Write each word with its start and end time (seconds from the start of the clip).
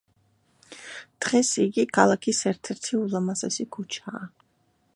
დღეს 1.25 1.51
იგი 1.65 1.85
ქალაქის 1.97 2.39
ერთ-ერთი 2.53 2.99
ულამაზესი 3.01 3.67
ქუჩაა. 3.77 4.23